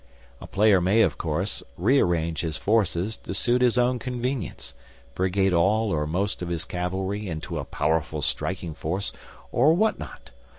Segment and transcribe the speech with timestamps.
[0.41, 4.73] A player may, of course, rearrange his forces to suit his own convenience;
[5.13, 9.11] brigade all or most of his cavalry into a powerful striking force,
[9.51, 10.31] or what not.